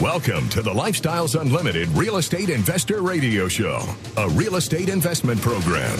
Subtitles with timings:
[0.00, 3.82] Welcome to the Lifestyles Unlimited Real Estate Investor Radio Show,
[4.16, 5.94] a real estate investment program.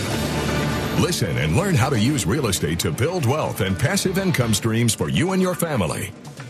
[0.98, 4.94] Listen and learn how to use real estate to build wealth and passive income streams
[4.94, 6.12] for you and your family.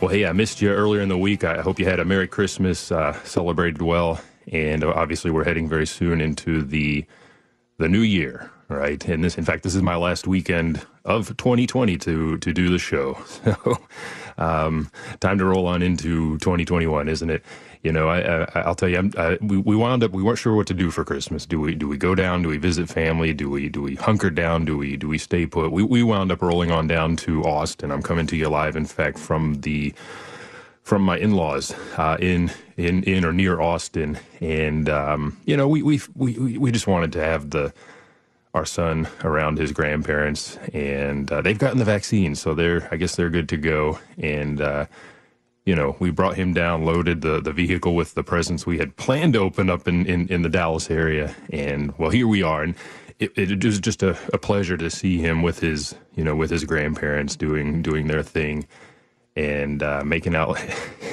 [0.00, 1.42] Well, hey, I missed you earlier in the week.
[1.42, 4.20] I hope you had a Merry Christmas, uh, celebrated well,
[4.52, 7.06] and obviously, we're heading very soon into the
[7.78, 9.02] the new year, right?
[9.08, 12.78] And this, in fact, this is my last weekend of 2020 to to do the
[12.78, 13.18] show.
[13.46, 13.78] So,
[14.38, 17.42] um, time to roll on into 2021, isn't it?
[17.86, 20.66] You know, I, will tell you, I, we we wound up we weren't sure what
[20.66, 21.46] to do for Christmas.
[21.46, 22.42] Do we do we go down?
[22.42, 23.32] Do we visit family?
[23.32, 24.64] Do we do we hunker down?
[24.64, 25.70] Do we do we stay put?
[25.70, 27.92] We we wound up rolling on down to Austin.
[27.92, 29.94] I'm coming to you live, in fact, from the
[30.82, 35.80] from my in-laws uh, in in in or near Austin, and um, you know, we
[35.84, 37.72] we we we just wanted to have the
[38.52, 43.14] our son around his grandparents, and uh, they've gotten the vaccine, so they're I guess
[43.14, 44.00] they're good to go.
[44.18, 44.86] And uh,
[45.66, 48.96] you know, we brought him down, loaded the the vehicle with the presents we had
[48.96, 52.62] planned to open up in in, in the Dallas area, and well, here we are.
[52.62, 52.74] And
[53.18, 56.50] it, it was just a, a pleasure to see him with his you know with
[56.50, 58.66] his grandparents doing doing their thing
[59.34, 60.56] and uh, making out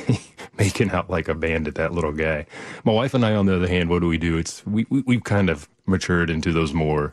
[0.58, 2.46] making out like a bandit that little guy.
[2.86, 4.38] My wife and i on the other hand what do we do?
[4.38, 7.12] It's we, we we've kind of matured into those more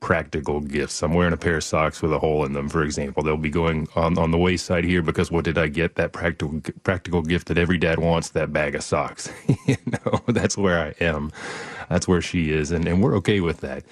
[0.00, 1.02] practical gifts.
[1.02, 3.22] I'm wearing a pair of socks with a hole in them, for example.
[3.22, 5.96] They'll be going on, on the waist side here because what did I get?
[5.96, 9.30] That practical practical gift that every dad wants, that bag of socks.
[9.66, 11.30] you know, that's where I am.
[11.88, 12.70] That's where she is.
[12.72, 13.84] And, and we're okay with that.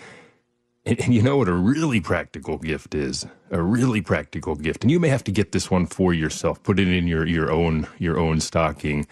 [0.86, 3.26] And, and you know what a really practical gift is?
[3.50, 4.84] A really practical gift.
[4.84, 6.62] And you may have to get this one for yourself.
[6.62, 9.06] Put it in your, your own your own stocking.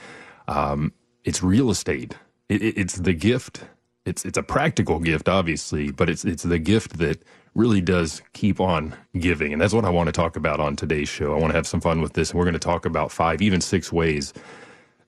[0.49, 0.93] Um,
[1.25, 2.17] it's real estate.
[2.49, 3.65] It, it, it's the gift
[4.07, 7.23] it's it's a practical gift, obviously, but it's it's the gift that
[7.55, 11.09] really does keep on giving, and that's what I want to talk about on today's
[11.09, 11.35] show.
[11.35, 13.43] I want to have some fun with this, and we're going to talk about five,
[13.43, 14.33] even six ways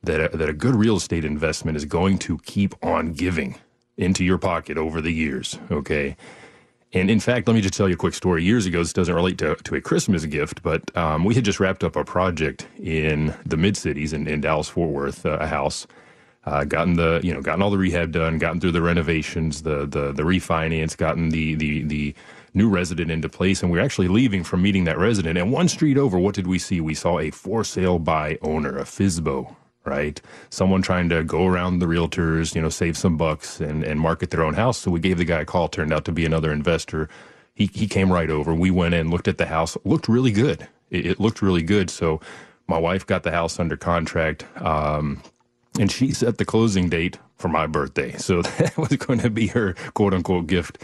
[0.02, 3.56] that a, that a good real estate investment is going to keep on giving
[3.96, 5.58] into your pocket over the years.
[5.70, 6.16] Okay.
[6.94, 8.42] And in fact, let me just tell you a quick story.
[8.42, 11.60] Years ago, this doesn't relate to, to a Christmas gift, but um, we had just
[11.60, 15.46] wrapped up a project in the mid cities in, in Dallas Fort Worth, uh, a
[15.46, 15.86] house
[16.48, 19.86] uh, gotten the you know gotten all the rehab done, gotten through the renovations, the
[19.86, 22.14] the the refinance, gotten the the the
[22.54, 25.36] new resident into place, and we are actually leaving from meeting that resident.
[25.36, 26.80] And one street over, what did we see?
[26.80, 29.54] We saw a for sale by owner, a FSBO,
[29.84, 30.20] right?
[30.48, 34.30] Someone trying to go around the realtors, you know, save some bucks and and market
[34.30, 34.78] their own house.
[34.78, 35.68] So we gave the guy a call.
[35.68, 37.10] Turned out to be another investor.
[37.54, 38.54] He he came right over.
[38.54, 40.66] We went in, looked at the house, looked really good.
[40.90, 41.90] It, it looked really good.
[41.90, 42.22] So
[42.66, 44.46] my wife got the house under contract.
[44.62, 45.22] Um,
[45.78, 48.16] and she set the closing date for my birthday.
[48.16, 50.78] So that was going to be her quote unquote gift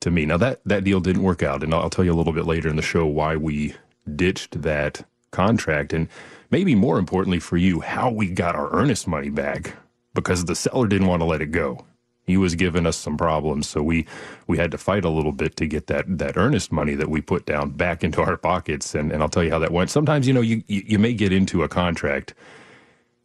[0.00, 0.26] to me.
[0.26, 2.68] Now that that deal didn't work out, and I'll tell you a little bit later
[2.68, 3.74] in the show why we
[4.16, 6.08] ditched that contract, and
[6.50, 9.74] maybe more importantly for you, how we got our earnest money back
[10.14, 11.84] because the seller didn't want to let it go.
[12.26, 14.06] He was giving us some problems, so we
[14.46, 17.22] we had to fight a little bit to get that that earnest money that we
[17.22, 18.94] put down back into our pockets.
[18.94, 19.90] And and I'll tell you how that went.
[19.90, 22.34] Sometimes you know you you, you may get into a contract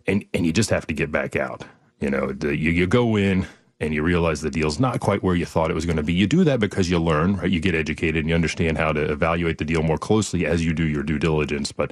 [0.08, 1.64] and and you just have to get back out.
[2.00, 3.48] You know, the, you you go in
[3.80, 6.14] and you realize the deal's not quite where you thought it was going to be.
[6.14, 7.52] You do that because you learn, right?
[7.52, 10.74] You get educated and you understand how to evaluate the deal more closely as you
[10.74, 11.72] do your due diligence.
[11.72, 11.92] But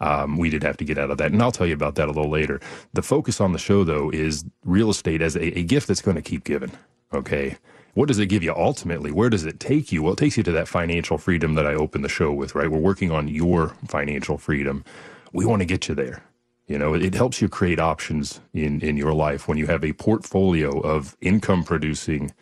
[0.00, 1.32] um, we did have to get out of that.
[1.32, 2.60] And I'll tell you about that a little later.
[2.92, 6.16] The focus on the show, though, is real estate as a, a gift that's going
[6.16, 6.72] to keep giving.
[7.12, 7.56] Okay.
[7.94, 9.10] What does it give you ultimately?
[9.10, 10.02] Where does it take you?
[10.02, 12.70] Well, it takes you to that financial freedom that I opened the show with, right?
[12.70, 14.84] We're working on your financial freedom.
[15.32, 16.22] We want to get you there.
[16.70, 19.92] You know, it helps you create options in, in your life when you have a
[19.92, 22.32] portfolio of income producing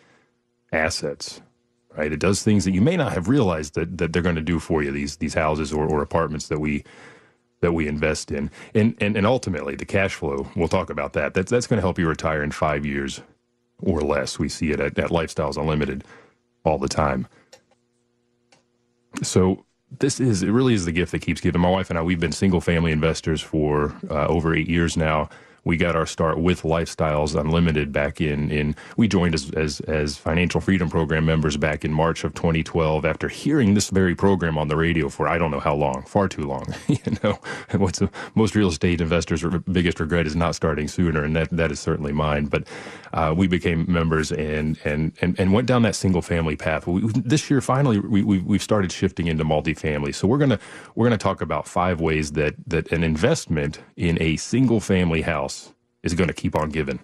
[0.70, 1.40] assets,
[1.96, 2.12] right?
[2.12, 4.58] It does things that you may not have realized that, that they're going to do
[4.58, 6.84] for you, these, these houses or, or apartments that we,
[7.62, 8.50] that we invest in.
[8.74, 11.32] And, and, and ultimately the cash flow, we'll talk about that.
[11.32, 13.22] That's, that's going to help you retire in five years
[13.80, 14.38] or less.
[14.38, 16.04] We see it at, at Lifestyles Unlimited
[16.64, 17.26] all the time.
[19.22, 19.64] So
[19.98, 21.60] this is it really is the gift that keeps giving.
[21.60, 25.28] My wife and I we've been single family investors for uh, over eight years now
[25.68, 30.16] we got our start with Lifestyles Unlimited back in in we joined as as, as
[30.16, 34.68] financial freedom program members back in March of 2012 after hearing this very program on
[34.68, 36.74] the radio for I don't know how long, far too long.
[36.88, 37.38] you know,
[37.76, 41.70] what's the, most real estate investors' biggest regret is not starting sooner, and that that
[41.70, 42.46] is certainly mine.
[42.46, 42.66] But
[43.12, 46.86] uh, we became members and and and and went down that single family path.
[46.86, 50.14] We, this year, finally, we, we we've started shifting into multifamily.
[50.14, 50.58] So we're gonna
[50.94, 55.72] we're gonna talk about five ways that that an investment in a single family house
[56.02, 57.00] is going to keep on giving.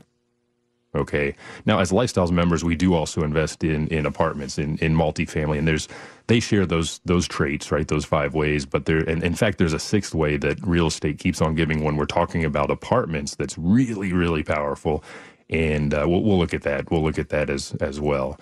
[0.95, 1.35] Okay.
[1.67, 5.67] Now, as lifestyles members, we do also invest in in apartments, in in multifamily, and
[5.67, 5.89] there's
[6.29, 7.89] they share those those traits, right?
[7.89, 8.65] Those five ways.
[8.65, 11.83] But there, and in fact, there's a sixth way that real estate keeps on giving
[11.83, 13.35] when we're talking about apartments.
[13.35, 15.03] That's really really powerful,
[15.51, 16.91] and uh, we'll we'll look at that.
[16.91, 18.39] We'll look at that as as well.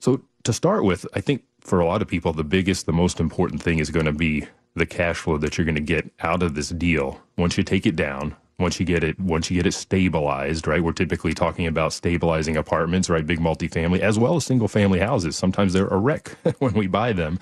[0.00, 3.20] So to start with, I think for a lot of people, the biggest, the most
[3.20, 6.42] important thing is going to be the cash flow that you're going to get out
[6.42, 7.20] of this deal.
[7.38, 10.82] Once you take it down once you get it once you get it stabilized right?
[10.82, 13.26] We're typically talking about stabilizing apartments right?
[13.26, 15.36] Big multifamily as well as single family houses.
[15.36, 16.28] Sometimes they're a wreck
[16.58, 17.38] when we buy them.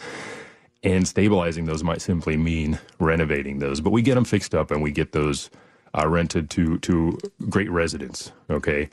[0.84, 3.80] And stabilizing those might simply mean renovating those.
[3.80, 5.48] But we get them fixed up and we get those
[5.94, 7.18] uh, rented to to
[7.48, 8.88] great residents okay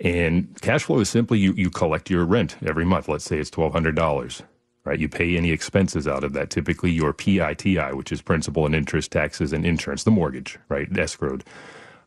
[0.00, 3.50] and cash flow is simply you you collect your rent every month let's say it's
[3.50, 4.42] $1200
[4.84, 4.98] right?
[4.98, 9.10] You pay any expenses out of that, typically your PITI, which is principal and interest,
[9.12, 10.92] taxes, and insurance, the mortgage, right?
[10.92, 11.42] Escrowed.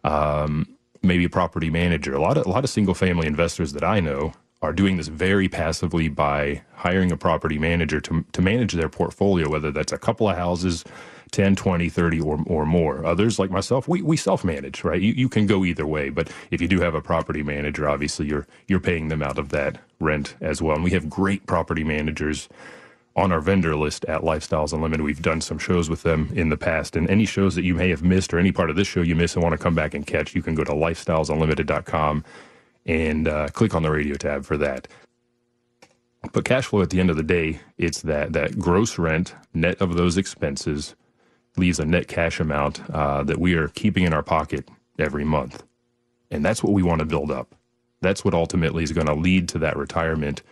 [0.04, 2.14] Um, maybe a property manager.
[2.14, 5.08] A lot of a lot of single family investors that I know are doing this
[5.08, 9.98] very passively by hiring a property manager to to manage their portfolio, whether that's a
[9.98, 10.84] couple of houses,
[11.32, 13.06] 10, 20, 30 or, or more.
[13.06, 15.02] Others like myself, we, we self-manage, right?
[15.02, 18.28] You, you can go either way, but if you do have a property manager, obviously
[18.28, 20.76] you're you're paying them out of that rent as well.
[20.76, 22.50] And we have great property managers
[23.16, 25.04] on our vendor list at Lifestyles Unlimited.
[25.04, 27.90] We've done some shows with them in the past, and any shows that you may
[27.90, 29.94] have missed or any part of this show you miss and want to come back
[29.96, 32.24] and catch, you can go to lifestylesunlimited.com
[32.86, 34.88] and uh, click on the radio tab for that.
[36.32, 39.82] But cash flow at the end of the day, it's that that gross rent net
[39.82, 40.96] of those expenses
[41.58, 44.70] leaves a net cash amount uh, that we are keeping in our pocket
[45.00, 45.64] every month,
[46.32, 47.56] and that's what we want to build up.
[48.02, 50.44] That's what ultimately is going to lead to that retirement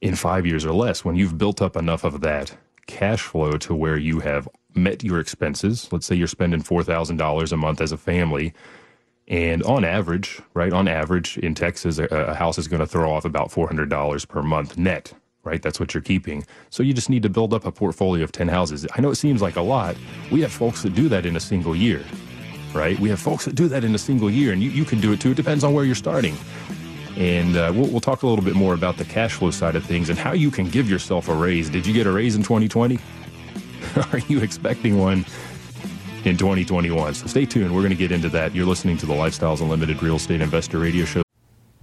[0.00, 2.56] in five years or less, when you've built up enough of that
[2.86, 7.56] cash flow to where you have met your expenses, let's say you're spending $4,000 a
[7.56, 8.54] month as a family,
[9.28, 13.12] and on average, right, on average in Texas, a, a house is going to throw
[13.12, 15.12] off about $400 per month net,
[15.44, 15.62] right?
[15.62, 16.44] That's what you're keeping.
[16.70, 18.86] So you just need to build up a portfolio of 10 houses.
[18.94, 19.96] I know it seems like a lot.
[20.30, 22.04] We have folks that do that in a single year,
[22.74, 22.98] right?
[22.98, 25.12] We have folks that do that in a single year, and you, you can do
[25.12, 25.32] it too.
[25.32, 26.36] It depends on where you're starting.
[27.16, 29.84] And uh, we'll, we'll talk a little bit more about the cash flow side of
[29.84, 31.68] things and how you can give yourself a raise.
[31.68, 32.98] Did you get a raise in 2020?
[34.12, 35.24] Are you expecting one
[36.24, 37.14] in 2021?
[37.14, 37.74] So stay tuned.
[37.74, 38.54] We're going to get into that.
[38.54, 41.22] You're listening to the Lifestyles Unlimited Real Estate Investor Radio Show.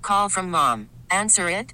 [0.01, 0.89] Call from mom.
[1.11, 1.73] Answer it.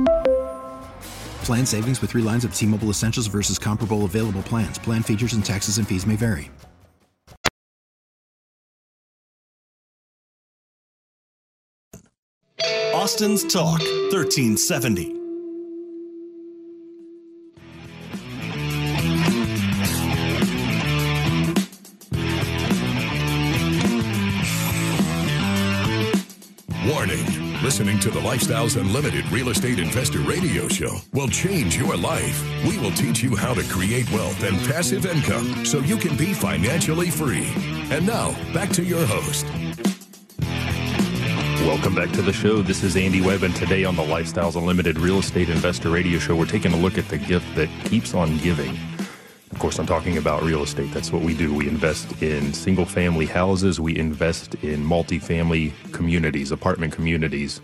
[1.45, 4.77] Plan savings with 3 lines of T-Mobile Essentials versus comparable available plans.
[4.79, 6.49] Plan features and taxes and fees may vary.
[12.93, 15.20] Austin's Talk 1370.
[28.01, 32.43] To the Lifestyles Unlimited Real Estate Investor Radio Show will change your life.
[32.65, 36.33] We will teach you how to create wealth and passive income so you can be
[36.33, 37.53] financially free.
[37.91, 39.45] And now, back to your host.
[41.63, 42.63] Welcome back to the show.
[42.63, 46.35] This is Andy Webb, and today on the Lifestyles Unlimited Real Estate Investor Radio Show,
[46.35, 48.75] we're taking a look at the gift that keeps on giving.
[49.51, 50.91] Of course, I'm talking about real estate.
[50.91, 51.53] That's what we do.
[51.53, 57.61] We invest in single family houses, we invest in multifamily communities, apartment communities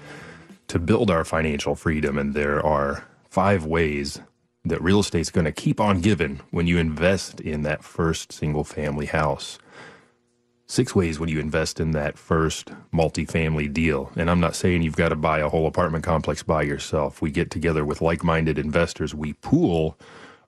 [0.67, 2.17] to build our financial freedom.
[2.17, 4.21] And there are five ways
[4.65, 8.63] that real estate's going to keep on giving when you invest in that first single
[8.63, 9.59] family house.
[10.69, 14.11] Six ways when you invest in that first multifamily deal.
[14.17, 17.21] And I'm not saying you've got to buy a whole apartment complex by yourself.
[17.21, 19.97] We get together with like minded investors, we pool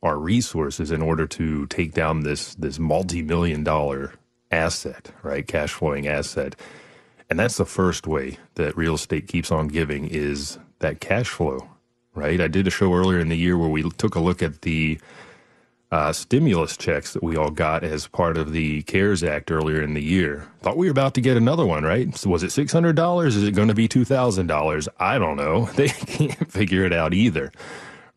[0.03, 4.13] our resources in order to take down this this multi-million dollar
[4.51, 5.45] asset, right?
[5.47, 6.55] Cash flowing asset.
[7.29, 11.69] And that's the first way that real estate keeps on giving is that cash flow,
[12.15, 12.41] right?
[12.41, 14.99] I did a show earlier in the year where we took a look at the
[15.91, 19.93] uh, stimulus checks that we all got as part of the CARES Act earlier in
[19.93, 20.47] the year.
[20.61, 22.15] Thought we were about to get another one, right?
[22.15, 23.25] So was it $600?
[23.25, 24.87] Is it going to be $2,000?
[24.99, 25.65] I don't know.
[25.75, 27.51] They can't figure it out either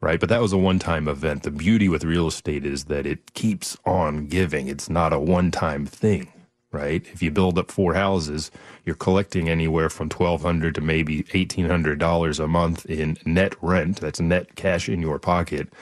[0.03, 0.21] right?
[0.21, 1.45] But that was a one time event.
[1.45, 5.51] The beauty with real estate is that it keeps on giving, it's not a one
[5.51, 6.31] time thing.
[6.73, 7.07] Right.
[7.13, 8.51] If you build up four houses,
[8.85, 13.55] you're collecting anywhere from twelve hundred to maybe eighteen hundred dollars a month in net
[13.63, 14.01] rent.
[14.01, 15.73] That's net cash in your pocket,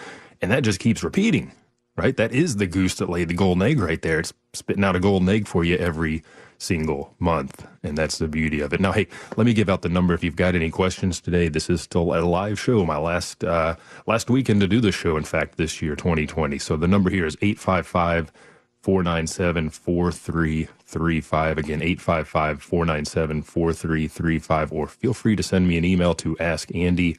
[0.43, 1.53] and that just keeps repeating.
[1.97, 2.17] Right.
[2.17, 4.21] That is the goose that laid the golden egg right there.
[4.21, 6.23] It's spitting out a golden egg for you every
[6.59, 7.67] single month.
[7.83, 8.81] And that's the beauty of it.
[8.81, 11.49] Now, hey, let me give out the number if you've got any questions today.
[11.49, 13.77] This is still a live show, my last uh,
[14.07, 16.59] last weekend to do the show, in fact, this year, 2020.
[16.59, 18.33] So the number here is 855
[18.83, 21.59] 497 4335.
[21.59, 24.73] Again, 855 497 4335.
[24.73, 27.19] Or feel free to send me an email to askandy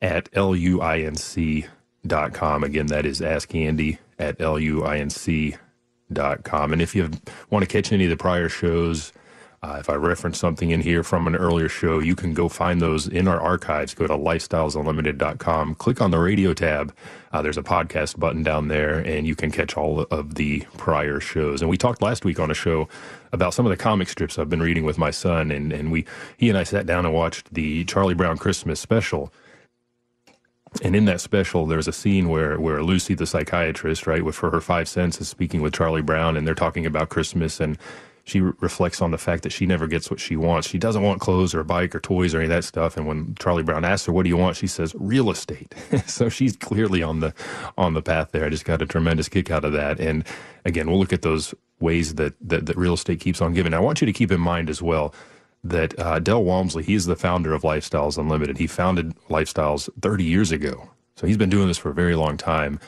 [0.00, 1.64] at luinc.com.
[2.64, 5.60] Again, that is askandy at luinc.com
[6.42, 6.72] com.
[6.72, 7.10] And if you
[7.50, 9.12] want to catch any of the prior shows,
[9.64, 12.82] uh, if I reference something in here from an earlier show, you can go find
[12.82, 13.94] those in our archives.
[13.94, 16.94] Go to lifestylesunlimited.com, click on the radio tab.
[17.32, 21.18] Uh, there's a podcast button down there, and you can catch all of the prior
[21.18, 21.62] shows.
[21.62, 22.90] And we talked last week on a show
[23.32, 26.04] about some of the comic strips I've been reading with my son, and, and we
[26.36, 29.32] he and I sat down and watched the Charlie Brown Christmas special.
[30.82, 34.60] And in that special, there's a scene where, where Lucy, the psychiatrist, right, for her
[34.60, 37.78] five cents, is speaking with Charlie Brown, and they're talking about Christmas, and
[38.24, 40.68] she re- reflects on the fact that she never gets what she wants.
[40.68, 42.96] She doesn't want clothes or a bike or toys or any of that stuff.
[42.96, 45.74] And when Charlie Brown asks her, "What do you want?" she says, "Real estate."
[46.06, 47.34] so she's clearly on the
[47.76, 48.44] on the path there.
[48.46, 50.00] I just got a tremendous kick out of that.
[50.00, 50.24] And
[50.64, 53.74] again, we'll look at those ways that that, that real estate keeps on giving.
[53.74, 55.14] I want you to keep in mind as well
[55.62, 58.58] that uh, Del Walmsley, he's the founder of Lifestyles Unlimited.
[58.58, 60.90] He founded Lifestyles 30 years ago.
[61.16, 62.78] So he's been doing this for a very long time.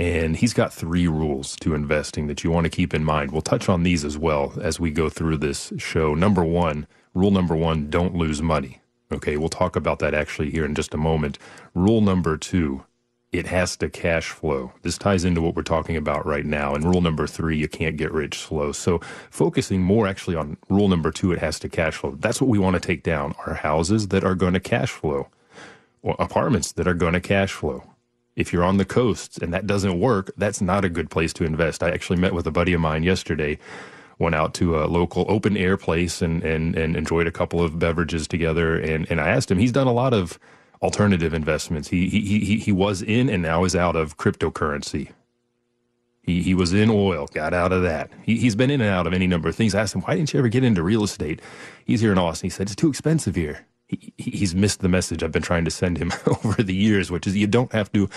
[0.00, 3.32] And he's got three rules to investing that you want to keep in mind.
[3.32, 6.14] We'll touch on these as well as we go through this show.
[6.14, 8.80] Number one, rule number one, don't lose money.
[9.12, 11.38] Okay, we'll talk about that actually here in just a moment.
[11.74, 12.82] Rule number two,
[13.30, 14.72] it has to cash flow.
[14.80, 16.74] This ties into what we're talking about right now.
[16.74, 18.72] And rule number three, you can't get rich slow.
[18.72, 22.16] So focusing more actually on rule number two, it has to cash flow.
[22.18, 25.28] That's what we want to take down are houses that are going to cash flow
[26.00, 27.84] or apartments that are going to cash flow.
[28.40, 31.44] If you're on the coasts and that doesn't work, that's not a good place to
[31.44, 31.82] invest.
[31.82, 33.58] I actually met with a buddy of mine yesterday,
[34.18, 37.78] went out to a local open air place and, and, and enjoyed a couple of
[37.78, 38.78] beverages together.
[38.80, 40.38] And, and I asked him, he's done a lot of
[40.82, 41.88] alternative investments.
[41.88, 45.10] He, he, he, he was in and now is out of cryptocurrency.
[46.22, 48.10] He, he was in oil, got out of that.
[48.22, 49.74] He, he's been in and out of any number of things.
[49.74, 51.40] I asked him, why didn't you ever get into real estate?
[51.84, 52.46] He's here in Austin.
[52.46, 53.66] He said, it's too expensive here.
[53.90, 57.26] He, he's missed the message I've been trying to send him over the years, which
[57.26, 58.08] is you don't have to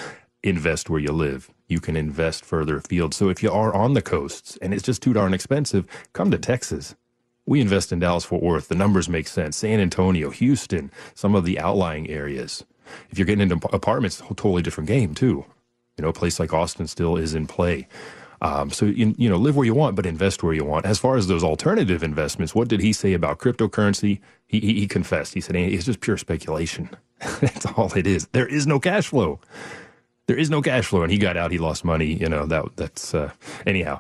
[0.44, 1.50] invest where you live.
[1.68, 3.14] You can invest further afield.
[3.14, 6.38] So if you are on the coasts and it's just too darn expensive, come to
[6.38, 6.96] Texas.
[7.46, 8.68] We invest in Dallas Fort Worth.
[8.68, 9.58] The numbers make sense.
[9.58, 12.64] San Antonio, Houston, some of the outlying areas.
[13.10, 15.46] If you're getting into apartments, it's a totally different game too.
[15.98, 17.88] You know, a place like Austin still is in play.
[18.44, 20.86] Um, so you, you know, live where you want, but invest where you want.
[20.86, 24.20] As far as those alternative investments, what did he say about cryptocurrency?
[24.48, 25.34] He, he, he confessed.
[25.34, 26.90] He said it's just pure speculation.
[27.42, 28.28] That's all it is.
[28.34, 29.40] There is no cash flow.
[30.28, 31.52] There is no cash flow, and he got out.
[31.52, 32.14] He lost money.
[32.14, 33.32] You know that that's uh,
[33.66, 34.00] anyhow.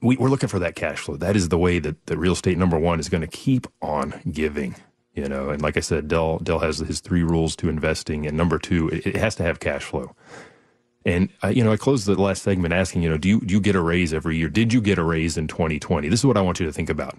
[0.00, 1.16] We, we're looking for that cash flow.
[1.16, 4.20] That is the way that the real estate number one is going to keep on
[4.30, 4.76] giving
[5.14, 8.36] you know and like i said Del Del has his three rules to investing and
[8.36, 10.14] number two it, it has to have cash flow
[11.04, 13.54] and uh, you know i closed the last segment asking you know do you, do
[13.54, 14.48] you get a raise every year?
[14.48, 16.90] Did you get a raise in 2020 this is what i want you to think
[16.90, 17.16] about.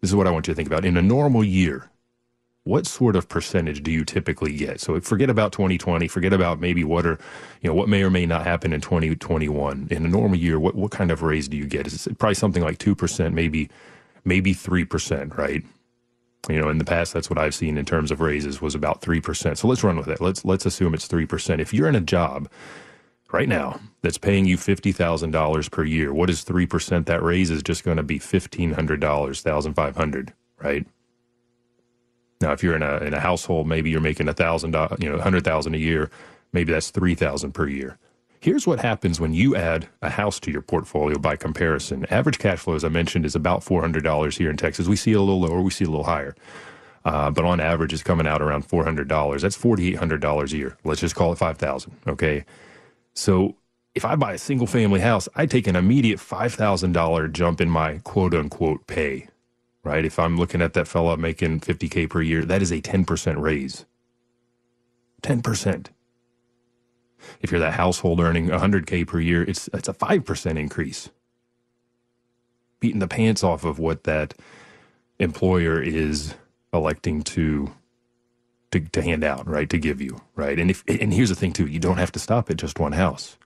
[0.00, 0.84] This is what i want you to think about.
[0.84, 1.88] In a normal year
[2.64, 4.80] what sort of percentage do you typically get?
[4.80, 7.18] So forget about 2020 forget about maybe what are
[7.60, 10.74] you know what may or may not happen in 2021 in a normal year what,
[10.74, 11.86] what kind of raise do you get?
[11.86, 13.68] Is it probably something like 2% maybe
[14.24, 15.62] maybe 3% right?
[16.48, 19.00] You know, in the past, that's what I've seen in terms of raises was about
[19.00, 19.58] three percent.
[19.58, 20.20] So let's run with it.
[20.20, 21.60] Let's let's assume it's three percent.
[21.60, 22.48] If you're in a job
[23.32, 27.06] right now that's paying you fifty thousand dollars per year, what is three percent?
[27.06, 30.86] That raise is just going to be fifteen hundred dollars, 1,500, right?
[32.40, 35.18] Now, if you're in a in a household, maybe you're making a thousand, you know,
[35.18, 36.10] hundred thousand a year.
[36.52, 37.98] Maybe that's three thousand per year.
[38.40, 42.04] Here's what happens when you add a house to your portfolio by comparison.
[42.10, 44.88] Average cash flow, as I mentioned, is about $400 here in Texas.
[44.88, 46.34] We see a little lower, we see a little higher.
[47.04, 49.40] Uh, but on average, it's coming out around $400.
[49.40, 50.76] That's $4,800 a year.
[50.82, 52.44] Let's just call it 5000 okay?
[53.14, 53.56] So
[53.94, 57.98] if I buy a single family house, I take an immediate $5,000 jump in my
[57.98, 59.28] quote unquote pay,
[59.84, 60.04] right?
[60.04, 63.84] If I'm looking at that fella making 50K per year, that is a 10% raise.
[65.22, 65.86] 10%.
[67.40, 71.10] If you're that household earning 100K per year, it's, it's a 5% increase.
[72.80, 74.34] Beating the pants off of what that
[75.20, 76.34] employer is
[76.72, 77.72] electing to,
[78.72, 79.70] to, to hand out, right?
[79.70, 80.58] To give you, right?
[80.58, 82.92] And if, and here's the thing too, you don't have to stop at just one
[82.92, 83.38] house.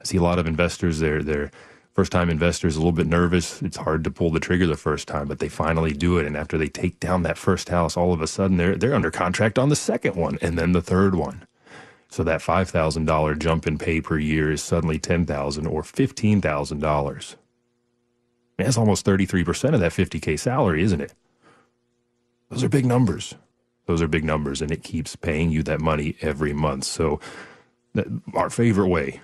[0.00, 1.50] I see a lot of investors, they're, they're,
[1.92, 3.60] first time investors a little bit nervous.
[3.62, 6.26] It's hard to pull the trigger the first time, but they finally do it.
[6.26, 9.10] And after they take down that first house, all of a sudden they're they're under
[9.10, 11.46] contract on the second one and then the third one.
[12.08, 17.36] So that $5,000 jump in pay per year is suddenly $10,000 or $15,000.
[18.58, 21.14] That's almost 33% of that 50K salary, isn't it?
[22.50, 23.34] Those are big numbers.
[23.86, 26.84] Those are big numbers, and it keeps paying you that money every month.
[26.84, 27.20] So,
[27.94, 29.20] that, our favorite way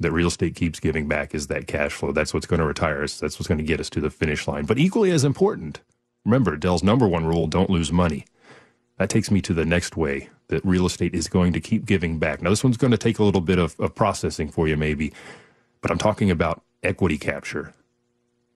[0.00, 2.10] that real estate keeps giving back is that cash flow.
[2.12, 3.20] That's what's going to retire us.
[3.20, 4.64] That's what's going to get us to the finish line.
[4.64, 5.80] But equally as important,
[6.24, 8.24] remember Del's number one rule don't lose money.
[8.96, 12.18] That takes me to the next way that real estate is going to keep giving
[12.18, 12.42] back.
[12.42, 15.12] Now, this one's going to take a little bit of, of processing for you, maybe,
[15.80, 17.72] but I'm talking about equity capture.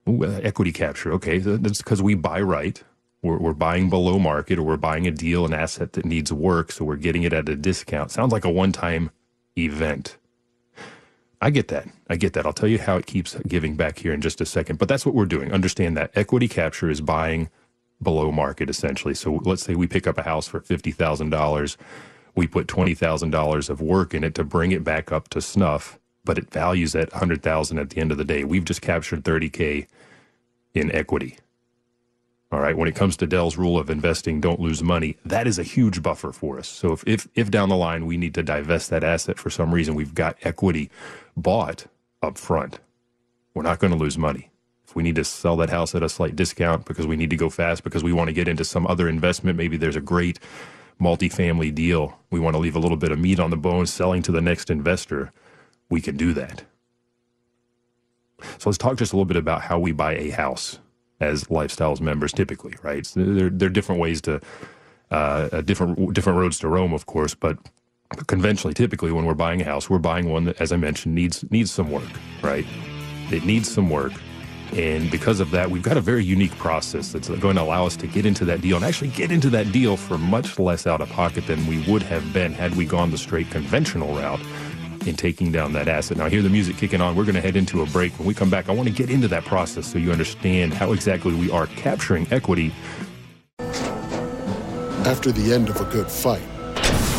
[0.07, 1.11] Ooh, uh, equity capture.
[1.13, 2.83] Okay, that's because we buy right.
[3.25, 6.71] We're, we're buying below market, or we're buying a deal, an asset that needs work,
[6.71, 8.11] so we're getting it at a discount.
[8.11, 9.11] Sounds like a one-time
[9.57, 10.17] event.
[11.41, 11.87] I get that.
[12.09, 12.45] I get that.
[12.45, 14.79] I'll tell you how it keeps giving back here in just a second.
[14.79, 15.51] But that's what we're doing.
[15.51, 17.49] Understand that equity capture is buying
[18.01, 19.15] below market essentially.
[19.15, 21.77] So let's say we pick up a house for $50,000.
[22.35, 26.37] We put $20,000 of work in it to bring it back up to snuff, but
[26.37, 28.43] it values at 100,000 at the end of the day.
[28.43, 29.87] We've just captured 30k
[30.73, 31.37] in equity.
[32.51, 35.59] All right, when it comes to Del's rule of investing, don't lose money, that is
[35.59, 36.67] a huge buffer for us.
[36.67, 39.73] So if, if, if down the line we need to divest that asset for some
[39.73, 40.89] reason, we've got equity
[41.37, 41.87] bought
[42.23, 42.79] up front.
[43.55, 44.51] We're not going to lose money
[44.87, 47.37] If we need to sell that house at a slight discount because we need to
[47.37, 50.39] go fast because we want to get into some other investment, maybe there's a great
[51.01, 52.19] multifamily deal.
[52.31, 54.41] We want to leave a little bit of meat on the bone selling to the
[54.41, 55.33] next investor.
[55.89, 56.63] We can do that.
[58.59, 60.79] So let's talk just a little bit about how we buy a house
[61.25, 63.05] as lifestyles members typically, right?
[63.05, 64.41] So there, there are different ways to,
[65.11, 67.57] uh, different different roads to Rome, of course, but
[68.27, 71.43] conventionally, typically, when we're buying a house, we're buying one that, as I mentioned, needs
[71.51, 72.09] needs some work,
[72.41, 72.65] right?
[73.31, 74.13] It needs some work.
[74.73, 77.95] And because of that, we've got a very unique process that's going to allow us
[77.97, 81.01] to get into that deal and actually get into that deal for much less out
[81.01, 84.41] of pocket than we would have been had we gone the straight conventional route
[85.07, 86.17] in taking down that asset.
[86.17, 87.15] Now, I hear the music kicking on.
[87.15, 88.17] We're going to head into a break.
[88.19, 90.91] When we come back, I want to get into that process so you understand how
[90.93, 92.73] exactly we are capturing equity.
[95.05, 96.41] After the end of a good fight,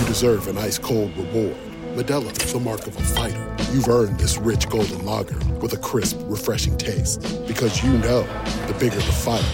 [0.00, 1.56] you deserve an ice cold reward.
[1.94, 3.56] Modelo is the mark of a fighter.
[3.72, 7.20] You've earned this rich golden lager with a crisp, refreshing taste.
[7.46, 8.22] Because you know
[8.66, 9.44] the bigger the fight,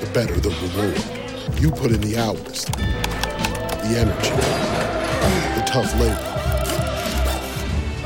[0.00, 1.60] the better the reward.
[1.60, 4.30] You put in the hours, the energy,
[5.54, 6.31] the tough labor.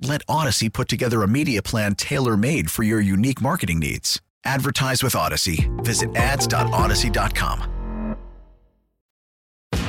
[0.00, 4.20] Let Audacy put together a media plan tailor made for your unique marketing needs.
[4.44, 5.68] Advertise with Audacy.
[5.84, 8.16] Visit ads.audacy.com.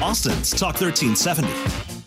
[0.01, 2.00] Austin's Talk 1370.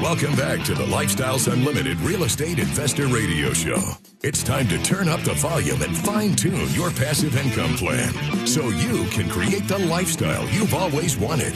[0.00, 3.78] Welcome back to the Lifestyles Unlimited Real Estate Investor Radio Show.
[4.22, 8.10] It's time to turn up the volume and fine tune your passive income plan
[8.46, 11.52] so you can create the lifestyle you've always wanted.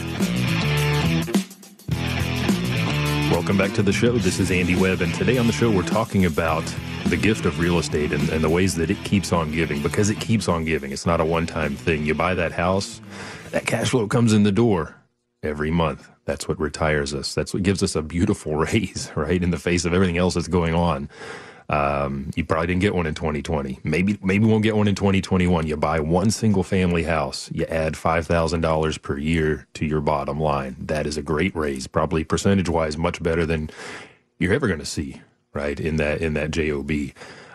[3.32, 4.18] Welcome back to the show.
[4.18, 6.64] This is Andy Webb, and today on the show, we're talking about
[7.06, 10.10] the gift of real estate and, and the ways that it keeps on giving because
[10.10, 10.92] it keeps on giving.
[10.92, 12.04] It's not a one time thing.
[12.04, 13.00] You buy that house,
[13.52, 14.96] that cash flow comes in the door
[15.42, 16.10] every month.
[16.26, 17.34] That's what retires us.
[17.34, 19.42] That's what gives us a beautiful raise, right?
[19.42, 21.10] In the face of everything else that's going on.
[21.70, 23.80] Um, you probably didn't get one in 2020.
[23.84, 25.66] Maybe maybe won't get one in 2021.
[25.66, 30.00] You buy one single family house, you add five thousand dollars per year to your
[30.02, 30.76] bottom line.
[30.78, 33.70] That is a great raise, probably percentage wise much better than
[34.38, 35.22] you're ever going to see,
[35.54, 35.80] right?
[35.80, 36.90] In that in that job.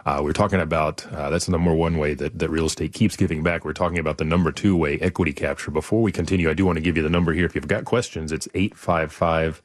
[0.09, 3.15] Uh, we're talking about uh, that's the number one way that, that real estate keeps
[3.15, 3.63] giving back.
[3.63, 5.69] We're talking about the number two way, equity capture.
[5.69, 7.45] Before we continue, I do want to give you the number here.
[7.45, 9.61] If you've got questions, it's 855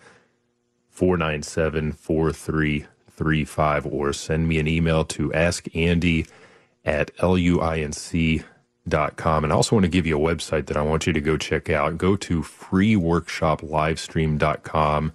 [0.91, 6.29] 497 4335 or send me an email to askandy
[6.85, 8.45] at luinc.com.
[9.45, 11.39] And I also want to give you a website that I want you to go
[11.39, 11.97] check out.
[11.97, 15.13] Go to freeworkshoplivestream.com.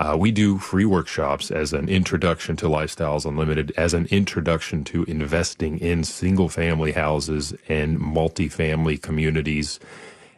[0.00, 5.04] Uh, we do free workshops as an introduction to Lifestyles Unlimited, as an introduction to
[5.04, 9.78] investing in single family houses and multifamily communities.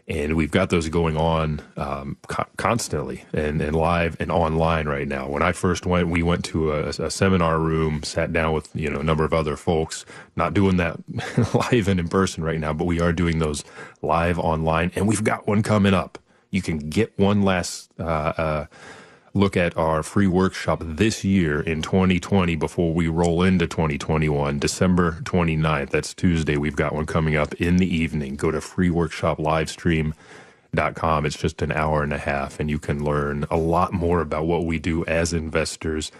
[0.09, 5.07] And we've got those going on um, co- constantly and, and live and online right
[5.07, 5.29] now.
[5.29, 8.91] When I first went, we went to a, a seminar room, sat down with you
[8.91, 10.05] know a number of other folks.
[10.35, 10.99] Not doing that
[11.73, 13.63] live and in person right now, but we are doing those
[14.03, 16.19] live online, and we've got one coming up.
[16.51, 17.93] You can get one last.
[17.97, 18.03] Uh,
[18.37, 18.67] uh,
[19.35, 25.13] look at our free workshop this year in 2020 before we roll into 2021, December
[25.23, 25.91] 29th.
[25.91, 26.57] That's Tuesday.
[26.57, 28.37] We've got one coming up in the evening.
[28.37, 31.27] Go to freeworkshoplivestream.com.
[31.27, 34.47] It's just an hour and a half, and you can learn a lot more about
[34.47, 36.13] what we do as investors.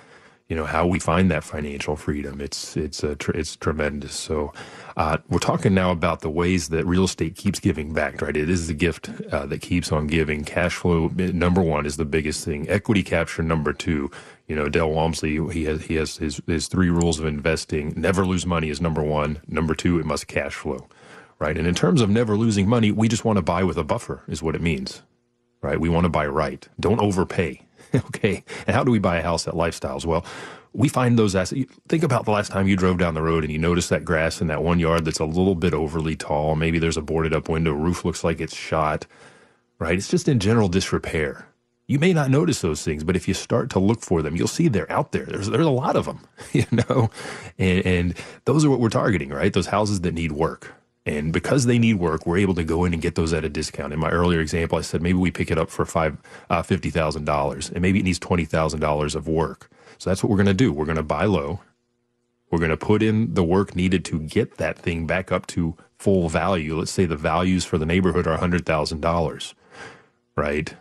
[0.49, 2.41] You know how we find that financial freedom.
[2.41, 4.15] It's it's a tr- it's tremendous.
[4.15, 4.53] So
[4.97, 8.37] uh, we're talking now about the ways that real estate keeps giving back, right?
[8.37, 10.45] It is the gift uh, that keeps on giving.
[10.45, 12.69] Cash flow, number one, is the biggest thing.
[12.69, 14.11] Equity capture, number two.
[14.47, 17.95] You know, Del Walmsley, he has he has his, his three rules of investing.
[17.97, 19.41] Never lose money is number one.
[19.49, 20.89] Number two, it must cash flow,
[21.39, 21.57] right?
[21.57, 24.23] And in terms of never losing money, we just want to buy with a buffer,
[24.29, 25.03] is what it means,
[25.63, 25.81] right?
[25.81, 26.69] We want to buy right.
[26.79, 27.63] Don't overpay.
[28.07, 28.45] okay.
[28.67, 30.05] And how do we buy a house at Lifestyles?
[30.05, 30.25] Well,
[30.73, 31.71] we find those assets.
[31.89, 34.41] Think about the last time you drove down the road and you notice that grass
[34.41, 36.57] in that one yard that's a little bit overly tall.
[36.57, 39.07] Maybe there's a boarded up window, roof looks like it's shot,
[39.79, 39.97] right?
[39.97, 41.47] It's just in general disrepair.
[41.87, 44.49] You may not notice those things, but if you start to look for them, you'll
[44.49, 45.27] see they're out there.
[45.27, 46.21] There's there's a lot of them,
[46.53, 47.11] you know,
[47.59, 48.15] and, and
[48.47, 49.53] those are what we're targeting, right?
[49.53, 50.73] Those houses that need work.
[51.05, 53.49] And because they need work, we're able to go in and get those at a
[53.49, 53.93] discount.
[53.93, 56.17] In my earlier example, I said maybe we pick it up for five
[56.49, 59.69] uh, fifty thousand dollars, and maybe it needs twenty thousand dollars of work.
[59.99, 60.73] So that's what we're going to do.
[60.73, 61.61] We're going to buy low.
[62.51, 65.75] We're going to put in the work needed to get that thing back up to
[65.99, 66.77] full value.
[66.77, 69.55] Let's say the values for the neighborhood are $100,000,
[70.37, 70.75] right?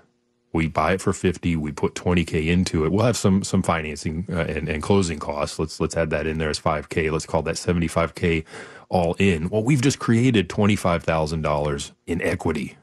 [0.53, 2.91] We buy it for 50, we put 20k into it.
[2.91, 5.59] We'll have some some financing uh, and, and closing costs.
[5.59, 7.09] Let's let's add that in there as 5k.
[7.09, 8.43] Let's call that 75k
[8.91, 9.49] all in.
[9.49, 12.77] Well, we've just created $25,000 in equity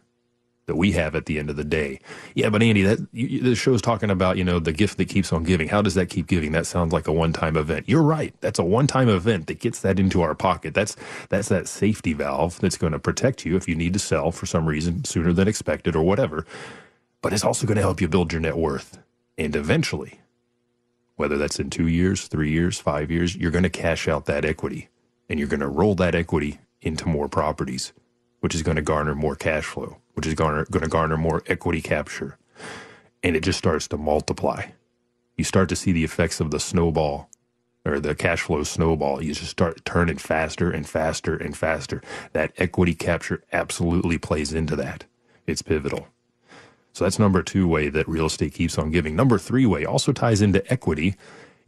[0.67, 2.01] that we have at the end of the day.
[2.35, 5.33] Yeah, but Andy, that you, the show's talking about you know the gift that keeps
[5.33, 5.69] on giving.
[5.69, 6.53] How does that keep giving?
[6.53, 7.89] That sounds like a one-time event.
[7.89, 8.35] You're right.
[8.41, 10.75] That's a one-time event that gets that into our pocket.
[10.75, 10.97] That's
[11.31, 14.47] that's that safety valve that's going to protect you if you need to sell for
[14.47, 16.47] some reason sooner than expected or whatever.
[17.23, 18.99] But it's also going to help you build your net worth,
[19.39, 20.21] and eventually,
[21.17, 24.45] whether that's in two years, three years, five years, you're going to cash out that
[24.45, 24.89] equity,
[25.29, 27.93] and you're going to roll that equity into more properties,
[28.41, 31.45] which is going to garner more cash flow which is garner, going to garner more
[31.47, 32.37] equity capture.
[33.23, 34.71] And it just starts to multiply.
[35.37, 37.31] You start to see the effects of the snowball
[37.85, 39.23] or the cash flow snowball.
[39.23, 42.03] You just start turning faster and faster and faster.
[42.33, 45.05] That equity capture absolutely plays into that.
[45.47, 46.09] It's pivotal.
[46.93, 49.15] So that's number two way that real estate keeps on giving.
[49.15, 51.15] Number three way also ties into equity.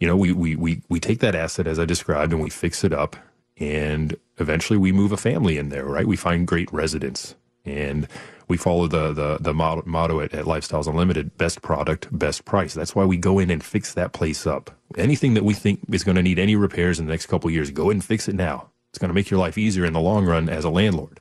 [0.00, 2.82] You know, we, we, we, we take that asset as I described and we fix
[2.82, 3.14] it up
[3.60, 6.06] and eventually we move a family in there, right?
[6.06, 8.08] We find great residents and
[8.48, 12.74] we follow the the, the motto, at, at Lifestyles Unlimited: best product, best price.
[12.74, 14.72] That's why we go in and fix that place up.
[14.96, 17.70] Anything that we think is going to need any repairs in the next couple years,
[17.70, 18.70] go and fix it now.
[18.90, 21.20] It's going to make your life easier in the long run as a landlord.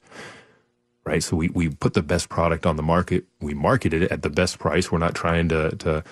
[1.06, 1.22] Right.
[1.24, 3.26] So we, we put the best product on the market.
[3.40, 4.92] We market it at the best price.
[4.92, 6.04] We're not trying to, to,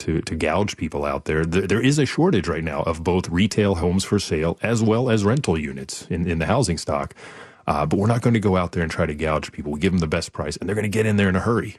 [0.00, 1.44] to, to gouge people out there.
[1.44, 1.66] there.
[1.66, 5.24] There is a shortage right now of both retail homes for sale as well as
[5.24, 7.14] rental units in, in the housing stock.
[7.66, 9.72] Uh, but we're not going to go out there and try to gouge people.
[9.72, 11.40] We give them the best price and they're going to get in there in a
[11.40, 11.78] hurry.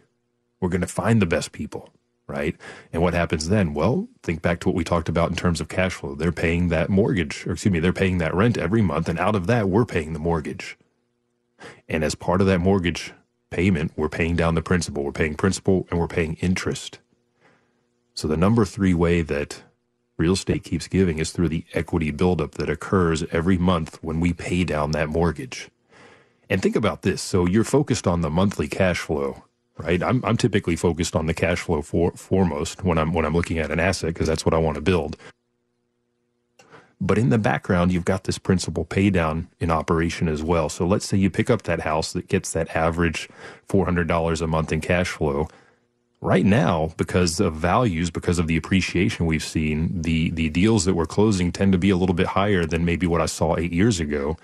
[0.62, 1.90] We're going to find the best people,
[2.28, 2.56] right?
[2.94, 3.74] And what happens then?
[3.74, 6.16] Well, think back to what we talked about in terms of cash flow.
[6.16, 9.10] They're paying that mortgage, or excuse me, they're paying that rent every month.
[9.10, 10.78] And out of that, we're paying the mortgage.
[11.90, 13.14] And as part of that mortgage
[13.50, 15.04] payment, we're paying down the principal.
[15.04, 17.00] We're paying principal and we're paying interest.
[18.16, 19.64] So the number three way that
[20.18, 24.34] real estate keeps giving is through the equity buildup that occurs every month when we
[24.34, 25.70] pay down that mortgage.
[26.50, 27.22] And think about this.
[27.22, 29.44] So you're focused on the monthly cash flow,
[29.78, 30.04] right?
[30.04, 33.60] I'm, I'm typically focused on the cash flow for, foremost when I'm, when I'm looking
[33.60, 35.18] at an asset because that's what I want to build.
[37.02, 40.70] But in the background, you've got this principal pay down in operation as well.
[40.70, 43.30] So let's say you pick up that house that gets that average
[43.70, 45.48] $400 a month in cash flow.
[46.22, 50.96] Right now, because of values, because of the appreciation we've seen, the, the deals that
[50.96, 53.74] we're closing tend to be a little bit higher than maybe what I saw eight
[53.74, 54.38] years ago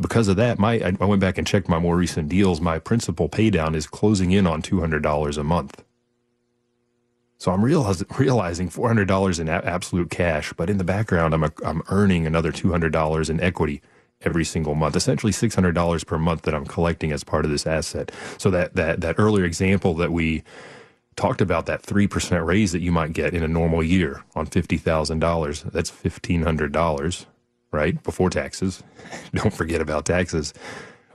[0.00, 2.60] because of that, my I went back and checked my more recent deals.
[2.60, 5.82] My principal paydown is closing in on two hundred dollars a month.
[7.38, 7.62] So I'm
[8.18, 11.82] realizing four hundred dollars in a- absolute cash, but in the background, I'm a, I'm
[11.88, 13.82] earning another two hundred dollars in equity
[14.22, 14.96] every single month.
[14.96, 18.12] Essentially, six hundred dollars per month that I'm collecting as part of this asset.
[18.38, 20.44] So that that that earlier example that we
[21.18, 25.70] talked about that 3% raise that you might get in a normal year on $50,000.
[25.72, 27.26] That's $1,500
[27.70, 28.02] right?
[28.02, 28.82] Before taxes.
[29.34, 30.54] Don't forget about taxes.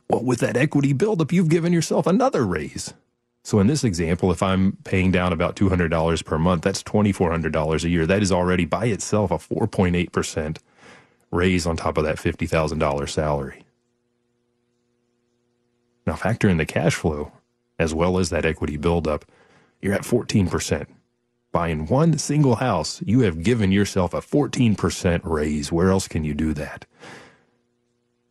[0.10, 2.94] Well, with that equity buildup, you've given yourself another raise.
[3.44, 7.89] So in this example, if I'm paying down about $200 per month, that's $2,400 a
[7.89, 8.06] year.
[8.06, 10.58] That is already by itself a 4.8%
[11.32, 13.63] raise on top of that $50,000 salary.
[16.06, 17.32] Now factor in the cash flow
[17.80, 19.26] as well as that equity buildup,
[19.84, 20.88] you're at 14%
[21.54, 25.72] buying one single house, you have given yourself a 14% raise.
[25.72, 26.86] Where else can you do that?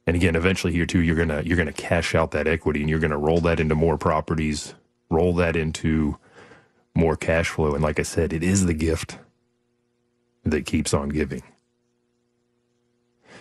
[0.07, 2.99] And again, eventually here too, you're gonna you're gonna cash out that equity and you're
[2.99, 4.75] gonna roll that into more properties,
[5.09, 6.19] roll that into
[6.95, 7.75] more cash flow.
[7.75, 9.19] And like I said, it is the gift
[10.45, 11.45] that keeps on giving.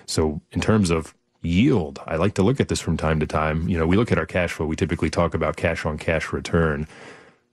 [0.06, 3.68] So in terms of yield, I like to look at this from time to time.
[3.68, 6.32] You know, we look at our cash flow, we typically talk about cash on cash
[6.32, 6.88] return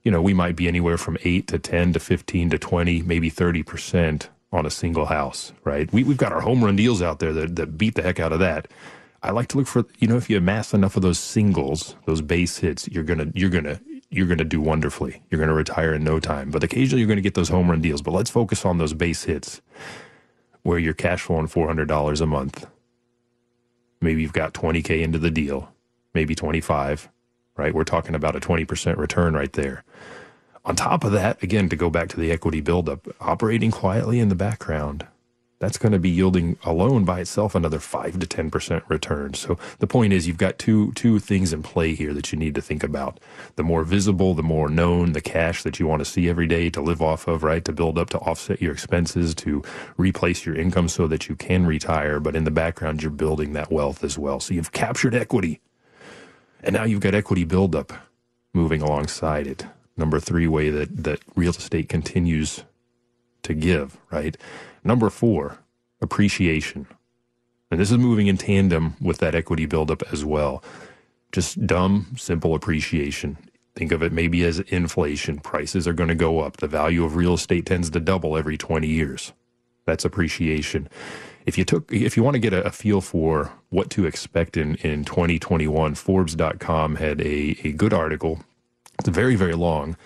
[0.03, 3.29] you know, we might be anywhere from 8 to 10 to 15 to 20, maybe
[3.29, 5.91] 30% on a single house, right?
[5.93, 8.33] We, we've got our home run deals out there that, that beat the heck out
[8.33, 8.67] of that.
[9.21, 12.21] I like to look for, you know, if you amass enough of those singles, those
[12.21, 15.21] base hits, you're going to, you're going to, you're going to do wonderfully.
[15.29, 16.49] You're going to retire in no time.
[16.49, 18.01] But occasionally you're going to get those home run deals.
[18.01, 19.61] But let's focus on those base hits
[20.63, 22.65] where you're cash flowing $400 a month.
[24.01, 25.71] Maybe you've got 20K into the deal,
[26.13, 27.09] maybe 25
[27.59, 27.75] right?
[27.75, 29.83] We're talking about a 20% return right there.
[30.65, 34.29] On top of that, again, to go back to the equity buildup, operating quietly in
[34.29, 35.05] the background,
[35.59, 39.33] that's going to be yielding alone by itself another five to ten percent return.
[39.33, 42.55] So the point is, you've got two two things in play here that you need
[42.55, 43.19] to think about:
[43.57, 46.69] the more visible, the more known, the cash that you want to see every day
[46.69, 47.65] to live off of, right?
[47.65, 49.61] To build up, to offset your expenses, to
[49.97, 52.21] replace your income so that you can retire.
[52.21, 54.39] But in the background, you're building that wealth as well.
[54.39, 55.59] So you've captured equity
[56.63, 57.93] and now you've got equity buildup
[58.53, 59.65] moving alongside it.
[59.97, 62.63] Number three way that, that real estate continues
[63.43, 64.37] to give, right?
[64.83, 65.59] Number four,
[66.01, 66.87] appreciation.
[67.71, 70.63] And this is moving in tandem with that equity buildup as well.
[71.31, 73.37] Just dumb, simple appreciation.
[73.75, 75.39] Think of it maybe as inflation.
[75.39, 76.57] Prices are going to go up.
[76.57, 79.31] The value of real estate tends to double every 20 years.
[79.85, 80.89] That's appreciation
[81.45, 84.57] if you took if you want to get a, a, feel for what to expect
[84.57, 88.39] in in 2021 forbes.com had a, a good article.
[88.99, 89.97] It's very very long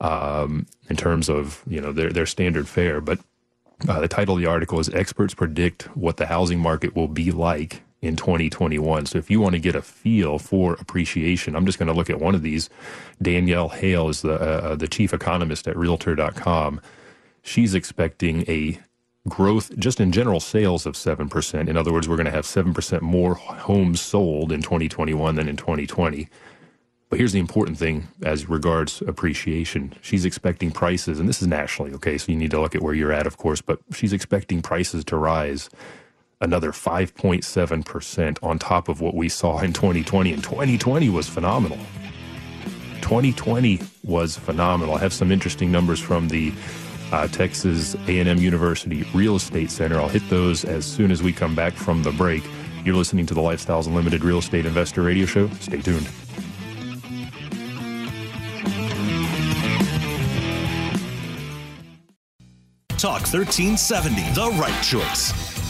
[0.00, 3.18] um, in terms of you know their their standard fare but
[3.88, 7.30] uh, the title of the article is experts predict what the housing market will be
[7.30, 11.78] like in 2021 so if you want to get a feel for appreciation i'm just
[11.78, 12.70] going to look at one of these.
[13.20, 16.80] Danielle hale is the uh, the chief economist at realtor.com
[17.42, 18.78] she's expecting a
[19.28, 21.68] growth just in general sales of 7%.
[21.68, 25.56] In other words, we're going to have 7% more homes sold in 2021 than in
[25.56, 26.28] 2020.
[27.08, 29.94] But here's the important thing as regards appreciation.
[30.02, 32.18] She's expecting prices, and this is nationally, okay?
[32.18, 35.04] So you need to look at where you're at, of course, but she's expecting prices
[35.04, 35.70] to rise
[36.40, 40.32] another 5.7% on top of what we saw in 2020.
[40.32, 41.78] And 2020 was phenomenal.
[43.02, 44.96] 2020 was phenomenal.
[44.96, 46.52] I have some interesting numbers from the
[47.12, 50.00] uh, Texas A&M University Real Estate Center.
[50.00, 52.42] I'll hit those as soon as we come back from the break.
[52.84, 55.48] You're listening to the Lifestyles Unlimited Real Estate Investor Radio Show.
[55.60, 56.08] Stay tuned.
[62.96, 65.65] Talk 1370, the right choice.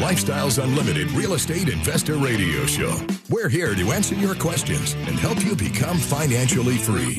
[0.00, 2.98] Lifestyles Unlimited Real Estate Investor Radio Show.
[3.28, 7.16] We're here to answer your questions and help you become financially free.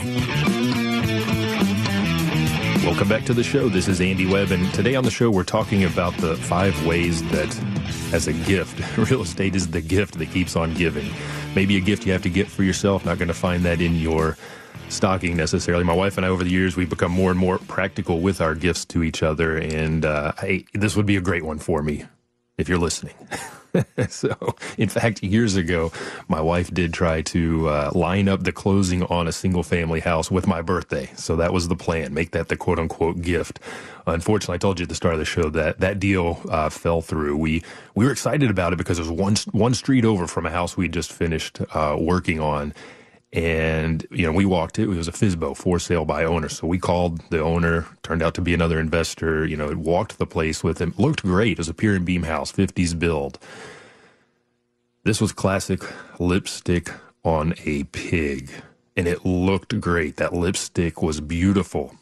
[2.84, 3.70] Welcome back to the show.
[3.70, 7.22] This is Andy Webb, and today on the show, we're talking about the five ways
[7.30, 7.56] that,
[8.15, 11.08] as a gift, real estate is the gift that keeps on giving.
[11.56, 13.96] Maybe a gift you have to get for yourself, not going to find that in
[13.96, 14.38] your
[14.89, 15.84] stocking necessarily.
[15.84, 18.56] My wife and I, over the years, we've become more and more practical with our
[18.56, 22.06] gifts to each other, and uh, I, this would be a great one for me
[22.62, 23.15] if you're listening.
[24.10, 25.91] so, in fact, years ago,
[26.28, 30.30] my wife did try to uh, line up the closing on a single family house
[30.30, 31.10] with my birthday.
[31.15, 33.60] So that was the plan, make that the quote unquote gift.
[34.08, 37.02] Unfortunately, I told you at the start of the show that that deal uh, fell
[37.02, 37.38] through.
[37.38, 37.63] We
[37.95, 40.76] we were excited about it because it was one one street over from a house
[40.76, 42.74] we just finished uh, working on
[43.34, 44.84] and, you know, we walked it.
[44.84, 46.50] It was a FSBO for sale by owner.
[46.50, 50.26] So we called the owner, turned out to be another investor, you know, walked the
[50.28, 50.94] place with him.
[50.98, 51.54] Looked great.
[51.54, 53.39] It was a pier and beam house, 50s build.
[55.04, 55.82] This was classic
[56.20, 56.89] lipstick
[57.24, 58.52] on a pig.
[58.98, 60.17] And it looked great.
[60.17, 61.96] That lipstick was beautiful.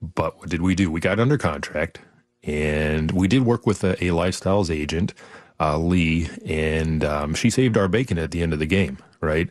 [0.00, 0.92] But what did we do?
[0.92, 2.00] We got under contract
[2.44, 5.12] and we did work with a, a lifestyles agent,
[5.58, 9.50] uh, Lee, and um, she saved our bacon at the end of the game, right?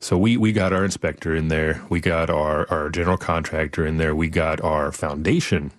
[0.00, 3.96] So we we got our inspector in there, we got our our general contractor in
[3.96, 5.72] there, we got our foundation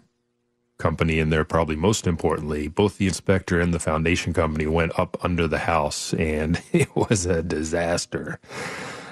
[0.77, 2.67] company in there probably most importantly.
[2.67, 7.25] Both the inspector and the foundation company went up under the house and it was
[7.25, 8.39] a disaster.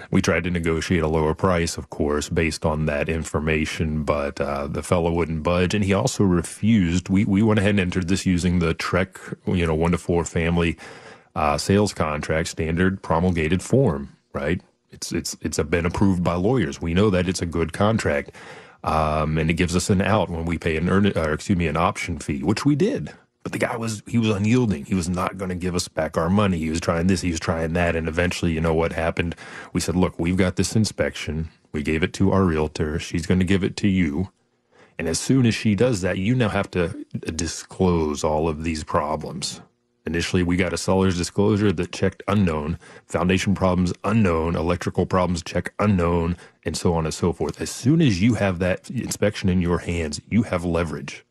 [0.10, 4.68] We tried to negotiate a lower price of course based on that information but uh,
[4.68, 7.08] the fellow wouldn't budge and he also refused.
[7.08, 10.26] We, we went ahead and entered this using the TREC you know one to four
[10.26, 10.78] family
[11.34, 16.82] uh, sales contract standard promulgated form right it's it's it's been approved by lawyers.
[16.82, 18.32] We know that it's a good contract,
[18.84, 21.68] um, and it gives us an out when we pay an earn, or excuse me,
[21.68, 23.12] an option fee, which we did.
[23.44, 24.86] But the guy was he was unyielding.
[24.86, 26.58] He was not going to give us back our money.
[26.58, 29.36] He was trying this, he was trying that, and eventually, you know what happened?
[29.74, 31.50] We said, "Look, we've got this inspection.
[31.72, 33.00] We gave it to our realtor.
[33.00, 34.30] She's going to give it to you."
[35.00, 38.84] And as soon as she does that, you now have to disclose all of these
[38.84, 39.62] problems.
[40.08, 45.74] Initially, we got a seller's disclosure that checked unknown, foundation problems unknown, electrical problems check
[45.80, 47.60] unknown, and so on and so forth.
[47.60, 51.26] As soon as you have that inspection in your hands, you have leverage.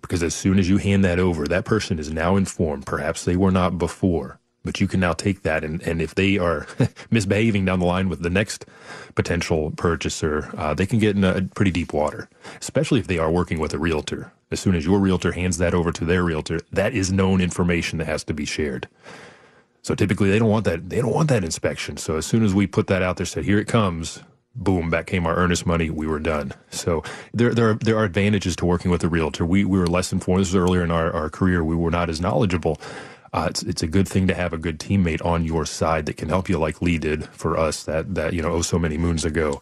[0.00, 2.86] Because as soon as you hand that over, that person is now informed.
[2.86, 6.38] Perhaps they were not before, but you can now take that and, and if they
[6.38, 6.66] are
[7.10, 8.66] misbehaving down the line with the next
[9.14, 12.28] potential purchaser, uh, they can get in a pretty deep water,
[12.60, 14.32] especially if they are working with a realtor.
[14.50, 17.98] As soon as your realtor hands that over to their realtor, that is known information
[17.98, 18.88] that has to be shared.
[19.82, 21.96] So typically they don't want that they don't want that inspection.
[21.96, 24.22] So as soon as we put that out there, said here it comes,
[24.54, 25.90] boom, back came our earnest money.
[25.90, 26.52] We were done.
[26.70, 27.02] So
[27.34, 29.44] there there are, there are advantages to working with a realtor.
[29.44, 30.42] We we were less informed.
[30.42, 31.64] This was earlier in our, our career.
[31.64, 32.80] We were not as knowledgeable.
[33.32, 36.16] Uh, it's it's a good thing to have a good teammate on your side that
[36.18, 38.98] can help you, like Lee did for us that that you know oh so many
[38.98, 39.60] moons ago.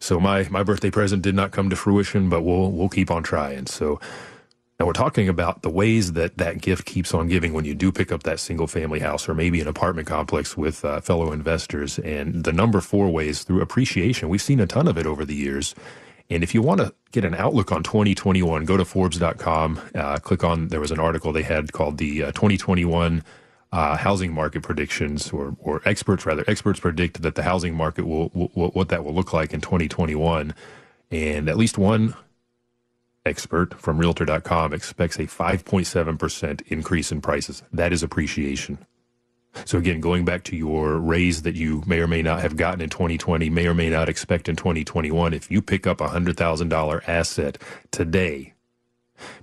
[0.00, 3.22] So my my birthday present did not come to fruition, but we'll we'll keep on
[3.22, 3.66] trying.
[3.66, 4.00] So
[4.78, 7.90] now we're talking about the ways that that gift keeps on giving when you do
[7.90, 11.98] pick up that single family house or maybe an apartment complex with uh, fellow investors.
[12.00, 14.28] And the number four ways through appreciation.
[14.28, 15.74] We've seen a ton of it over the years.
[16.28, 19.80] And if you want to get an outlook on 2021, go to Forbes.com.
[19.94, 23.22] Uh, click on there was an article they had called the uh, 2021
[23.72, 26.44] uh, housing market predictions, or, or experts rather.
[26.48, 30.54] Experts predict that the housing market will, will what that will look like in 2021,
[31.10, 32.14] and at least one
[33.24, 37.62] expert from Realtor.com expects a 5.7% increase in prices.
[37.72, 38.78] That is appreciation.
[39.64, 42.80] So again, going back to your raise that you may or may not have gotten
[42.80, 47.08] in 2020, may or may not expect in 2021, if you pick up a $100,000
[47.08, 47.58] asset
[47.90, 48.54] today,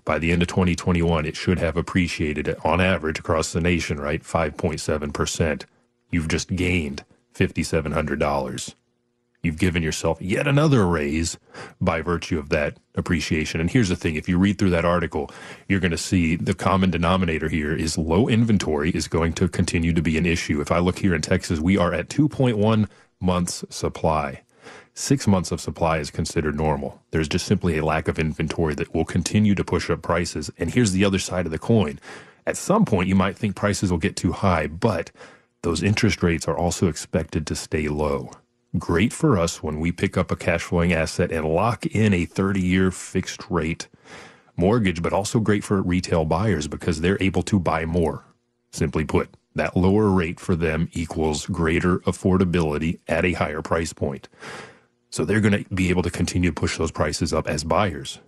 [0.05, 4.22] by the end of 2021, it should have appreciated on average across the nation, right?
[4.22, 5.66] 5.7%.
[6.11, 7.03] you've just gained
[7.34, 8.76] $5,700.
[9.43, 11.37] You've given yourself yet another raise
[11.81, 13.59] by virtue of that appreciation.
[13.59, 15.29] And here's the thing if you read through that article,
[15.67, 19.91] you're going to see the common denominator here is low inventory is going to continue
[19.93, 20.61] to be an issue.
[20.61, 22.87] If I look here in Texas, we are at 2.1
[23.19, 24.43] months supply.
[24.93, 27.01] Six months of supply is considered normal.
[27.11, 30.51] There's just simply a lack of inventory that will continue to push up prices.
[30.57, 31.99] And here's the other side of the coin.
[32.47, 35.11] At some point, you might think prices will get too high, but
[35.63, 38.31] those interest rates are also expected to stay low.
[38.80, 42.26] Great for us when we pick up a cash flowing asset and lock in a
[42.26, 43.88] 30 year fixed rate
[44.55, 48.26] mortgage, but also great for retail buyers because they're able to buy more.
[48.71, 54.28] Simply put, that lower rate for them equals greater affordability at a higher price point.
[55.11, 58.19] So they're going to be able to continue to push those prices up as buyers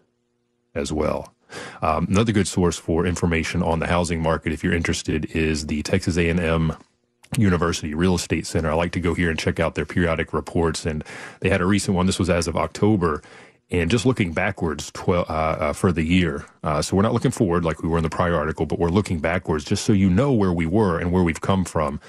[0.76, 1.34] as well.
[1.82, 5.82] Um, another good source for information on the housing market, if you're interested, is the
[5.82, 6.76] Texas A&M
[7.42, 8.72] University Real Estate Center.
[8.72, 11.04] I like to go here and check out their periodic reports, and
[11.40, 12.06] they had a recent one.
[12.06, 13.22] This was as of October,
[13.72, 16.46] and just looking backwards uh, uh, for the year.
[16.64, 18.90] Uh, so we're not looking forward like we were in the prior article, but we're
[18.90, 22.00] looking backwards just so you know where we were and where we've come from.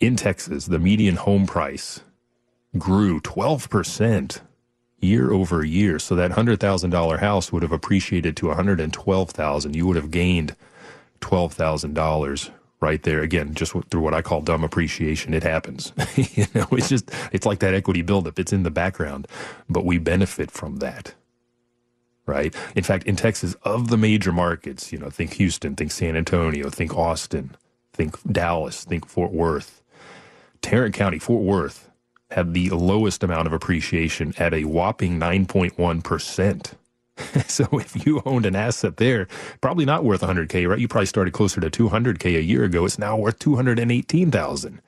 [0.00, 2.00] In Texas, the median home price
[2.76, 4.40] grew 12%
[5.00, 5.98] year over year.
[5.98, 9.76] So that $100,000 house would have appreciated to 112,000.
[9.76, 10.56] You would have gained
[11.20, 12.50] $12,000
[12.84, 13.22] right there.
[13.22, 15.32] Again, just through what I call dumb appreciation.
[15.32, 15.92] It happens.
[16.16, 18.38] you know, it's just, it's like that equity buildup.
[18.38, 19.26] It's in the background,
[19.68, 21.14] but we benefit from that.
[22.26, 22.54] Right.
[22.74, 26.70] In fact, in Texas, of the major markets, you know, think Houston, think San Antonio,
[26.70, 27.56] think Austin,
[27.92, 29.82] think Dallas, think Fort Worth,
[30.62, 31.90] Tarrant County, Fort Worth
[32.30, 36.72] had the lowest amount of appreciation at a whopping 9.1%.
[37.46, 39.28] so if you owned an asset there,
[39.60, 40.78] probably not worth 100k, right?
[40.78, 42.84] You probably started closer to 200k a year ago.
[42.84, 44.80] It's now worth 218,000.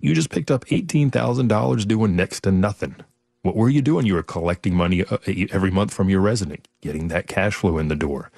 [0.00, 2.96] You just picked up $18,000 doing next to nothing.
[3.42, 4.04] What were you doing?
[4.04, 5.16] You were collecting money uh,
[5.50, 8.30] every month from your resident, getting that cash flow in the door,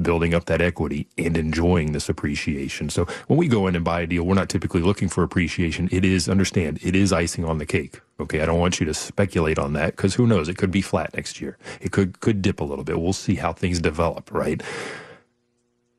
[0.00, 2.90] building up that equity, and enjoying this appreciation.
[2.90, 5.88] So when we go in and buy a deal, we're not typically looking for appreciation.
[5.90, 8.00] It is, understand, it is icing on the cake.
[8.20, 10.48] Okay, I don't want you to speculate on that because who knows?
[10.48, 11.58] It could be flat next year.
[11.80, 13.00] It could could dip a little bit.
[13.00, 14.62] We'll see how things develop, right?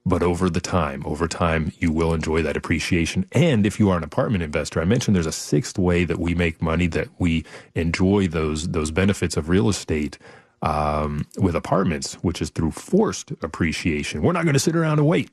[0.05, 3.26] but over the time, over time, you will enjoy that appreciation.
[3.34, 6.36] And if you are an apartment investor, I mentioned there's a sixth way that we
[6.36, 7.45] make money that we
[7.76, 10.17] enjoy those those benefits of real estate
[10.63, 14.24] um, with apartments, which is through forced appreciation.
[14.24, 15.32] We're not going to sit around and wait.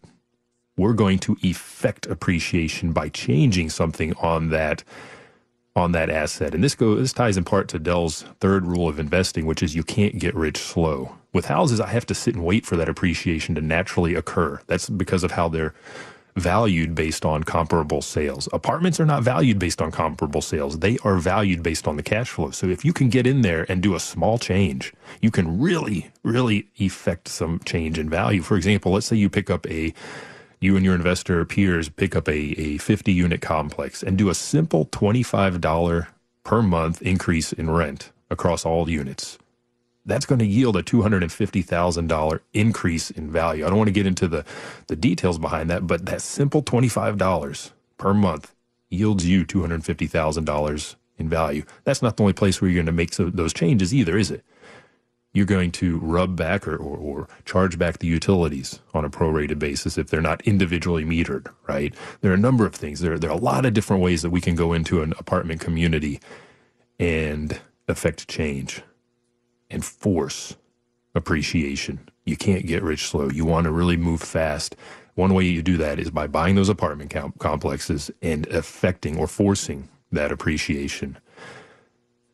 [0.76, 4.84] We're going to effect appreciation by changing something on that
[5.76, 6.54] on that asset.
[6.54, 9.74] And this goes this ties in part to Del's third rule of investing, which is
[9.74, 11.14] you can't get rich slow.
[11.32, 14.60] With houses, I have to sit and wait for that appreciation to naturally occur.
[14.66, 15.74] That's because of how they're
[16.38, 18.48] valued based on comparable sales.
[18.52, 20.78] Apartments are not valued based on comparable sales.
[20.78, 22.50] They are valued based on the cash flow.
[22.50, 26.10] So if you can get in there and do a small change, you can really,
[26.22, 28.42] really effect some change in value.
[28.42, 29.92] For example, let's say you pick up a
[30.60, 34.34] you and your investor peers pick up a, a 50 unit complex and do a
[34.34, 36.06] simple $25
[36.44, 39.38] per month increase in rent across all units.
[40.06, 43.66] That's going to yield a $250,000 increase in value.
[43.66, 44.44] I don't want to get into the,
[44.86, 48.54] the details behind that, but that simple $25 per month
[48.88, 51.64] yields you $250,000 in value.
[51.84, 54.30] That's not the only place where you're going to make so, those changes either, is
[54.30, 54.44] it?
[55.32, 59.58] You're going to rub back or, or, or, charge back the utilities on a prorated
[59.58, 61.94] basis if they're not individually metered, right?
[62.20, 63.00] There are a number of things.
[63.00, 65.60] There, there are a lot of different ways that we can go into an apartment
[65.60, 66.20] community
[66.98, 68.82] and affect change
[69.70, 70.56] and force
[71.14, 72.08] appreciation.
[72.24, 73.28] You can't get rich slow.
[73.28, 74.76] You want to really move fast.
[75.14, 79.26] One way you do that is by buying those apartment com- complexes and affecting or
[79.26, 81.18] forcing that appreciation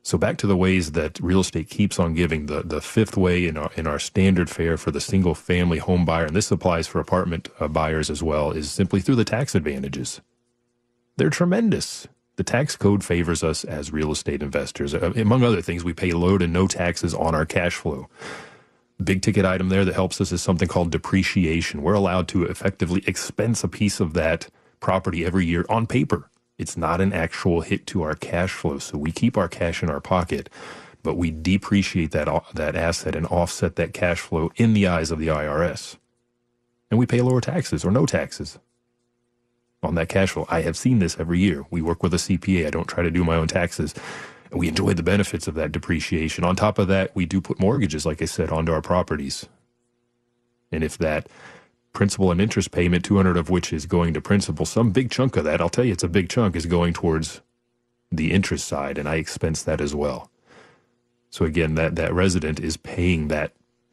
[0.05, 2.45] so back to the ways that real estate keeps on giving.
[2.45, 6.05] The the fifth way in our in our standard fare for the single family home
[6.05, 9.55] buyer, and this applies for apartment uh, buyers as well, is simply through the tax
[9.55, 10.21] advantages.
[11.17, 12.07] They're tremendous.
[12.37, 14.93] The tax code favors us as real estate investors.
[14.93, 18.09] Uh, among other things, we pay low to no taxes on our cash flow.
[19.03, 21.81] Big ticket item there that helps us is something called depreciation.
[21.81, 24.49] We're allowed to effectively expense a piece of that
[24.81, 26.29] property every year on paper
[26.59, 28.79] it's not an actual hit to our cash flow.
[28.79, 30.49] So we keep our cash in our pocket,
[31.03, 35.19] but we depreciate that, that asset and offset that cash flow in the eyes of
[35.19, 35.97] the IRS.
[36.91, 38.59] And we pay lower taxes or no taxes
[39.83, 40.47] on that cash flow.
[40.49, 41.65] I have seen this every year.
[41.71, 42.67] We work with a CPA.
[42.67, 43.95] I don't try to do my own taxes.
[44.51, 46.45] And we enjoy the benefits of that depreciation.
[46.45, 49.47] On top of that, we do put mortgages, like I said, onto our properties.
[50.71, 51.29] And if that
[51.95, 54.67] principal and interest payment, 200 of which is going to principal.
[54.67, 57.41] Some big chunk of that, I'll tell you, it's a big chunk, is going towards
[58.13, 60.31] the interest side, and I expense that as well.
[61.31, 63.53] So again, that that resident is paying that,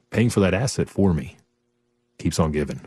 [0.09, 1.37] paying for that asset for me.
[2.19, 2.81] Keeps on giving.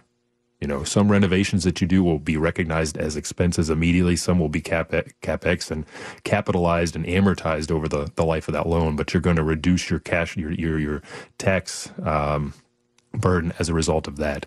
[0.60, 4.16] You know, some renovations that you do will be recognized as expenses immediately.
[4.16, 5.84] Some will be capex and
[6.22, 8.96] capitalized and amortized over the, the life of that loan.
[8.96, 11.02] But you're going to reduce your cash, your your your
[11.36, 12.54] tax um,
[13.12, 14.46] burden as a result of that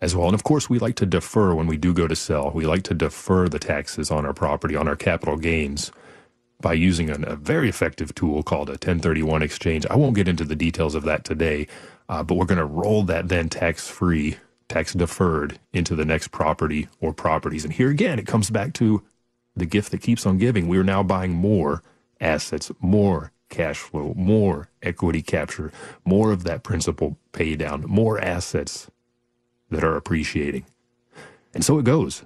[0.00, 0.26] as well.
[0.26, 2.50] And of course, we like to defer when we do go to sell.
[2.50, 5.90] We like to defer the taxes on our property, on our capital gains,
[6.60, 9.86] by using a, a very effective tool called a 1031 exchange.
[9.90, 11.66] I won't get into the details of that today,
[12.08, 14.36] uh, but we're going to roll that then tax free,
[14.68, 17.64] tax deferred into the next property or properties.
[17.64, 19.02] And here again, it comes back to
[19.56, 20.68] the gift that keeps on giving.
[20.68, 21.82] We are now buying more
[22.20, 25.72] assets, more cash flow, more equity capture,
[26.04, 28.88] more of that principal pay down, more assets
[29.70, 30.64] that are appreciating.
[31.54, 32.24] And so it goes.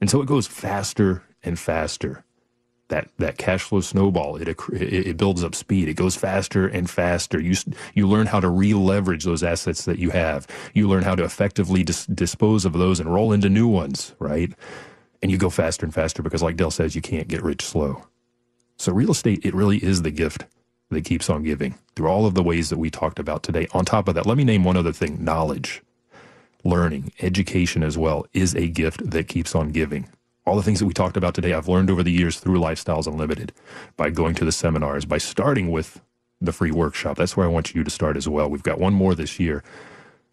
[0.00, 2.24] And so it goes faster and faster.
[2.88, 5.88] That, that cash flow snowball it, it builds up speed.
[5.88, 7.40] It goes faster and faster.
[7.40, 7.56] You
[7.94, 10.46] you learn how to re-leverage those assets that you have.
[10.74, 14.52] You learn how to effectively dis- dispose of those and roll into new ones right?
[15.22, 18.06] And you go faster and faster because like Del says you can't get rich slow.
[18.78, 20.46] So real estate it really is the gift
[20.90, 23.68] that keeps on giving through all of the ways that we talked about today.
[23.72, 25.82] On top of that let me name one other thing knowledge
[26.64, 30.08] learning, education as well, is a gift that keeps on giving.
[30.44, 33.06] All the things that we talked about today, I've learned over the years through Lifestyles
[33.06, 33.52] Unlimited
[33.96, 36.00] by going to the seminars, by starting with
[36.40, 37.16] the free workshop.
[37.16, 38.50] That's where I want you to start as well.
[38.50, 39.62] We've got one more this year.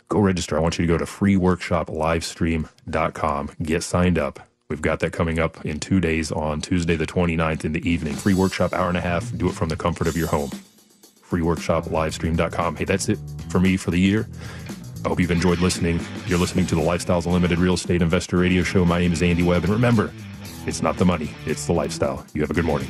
[0.07, 0.57] Go register.
[0.57, 4.39] I want you to go to freeworkshoplivestream.com, get signed up.
[4.67, 8.13] We've got that coming up in two days on Tuesday, the 29th in the evening.
[8.15, 9.35] Free workshop, hour and a half.
[9.35, 10.51] Do it from the comfort of your home.
[11.27, 12.75] Freeworkshoplivestream.com.
[12.75, 13.17] Hey, that's it
[13.49, 14.27] for me for the year.
[15.05, 15.99] I hope you've enjoyed listening.
[16.27, 18.83] You're listening to the Lifestyles Unlimited Real Estate Investor Radio Show.
[18.85, 19.63] My name is Andy Webb.
[19.63, 20.11] And remember,
[20.65, 22.25] it's not the money, it's the lifestyle.
[22.33, 22.89] You have a good morning.